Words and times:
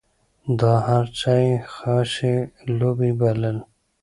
دا 0.59 0.73
هر 0.87 1.05
څه 1.19 1.31
یې 1.43 1.53
خاصې 1.75 2.35
لوبې 2.77 3.11
بلل. 3.19 3.57